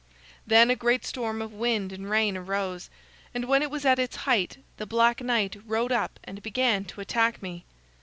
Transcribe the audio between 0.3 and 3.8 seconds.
"Then a great storm of wind and rain arose, and when it